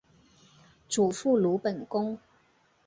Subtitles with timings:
[0.89, 2.17] 祖父鲁本恭。